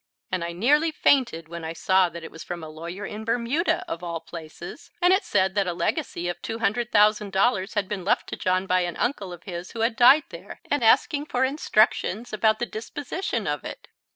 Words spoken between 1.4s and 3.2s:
when I saw that it was from a lawyer